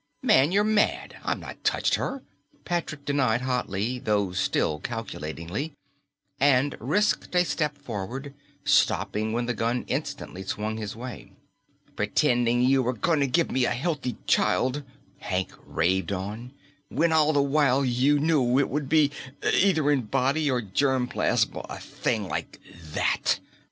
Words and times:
"Man, 0.23 0.51
you're 0.51 0.63
mad; 0.63 1.17
I've 1.23 1.37
not 1.37 1.63
touched 1.63 1.93
her!" 1.93 2.23
Patrick 2.65 3.05
denied 3.05 3.41
hotly 3.41 3.99
though 3.99 4.31
still 4.31 4.79
calculatingly, 4.79 5.75
and 6.39 6.75
risked 6.79 7.35
a 7.35 7.45
step 7.45 7.77
forward, 7.77 8.33
stopping 8.65 9.31
when 9.31 9.45
the 9.45 9.53
gun 9.53 9.85
instantly 9.87 10.41
swung 10.41 10.77
his 10.77 10.95
way. 10.95 11.33
"Pretending 11.95 12.63
you 12.63 12.81
were 12.81 12.93
going 12.93 13.19
to 13.19 13.27
give 13.27 13.51
me 13.51 13.65
a 13.65 13.75
healthy 13.75 14.17
child," 14.25 14.81
Hank 15.19 15.53
raved 15.67 16.11
on, 16.11 16.51
"when 16.89 17.11
all 17.11 17.31
the 17.31 17.39
while 17.43 17.85
you 17.85 18.17
knew 18.17 18.57
it 18.57 18.69
would 18.69 18.89
be 18.89 19.11
either 19.53 19.91
in 19.91 20.05
body 20.07 20.49
or 20.49 20.61
germ 20.63 21.07
plasm 21.07 21.57
a 21.69 21.79
thing 21.79 22.27
like 22.27 22.59
that!" 22.95 23.39